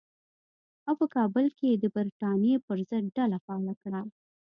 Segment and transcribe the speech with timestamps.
[0.87, 4.01] او په کابل کې یې د برټانیې پر ضد ډله فعاله کړه.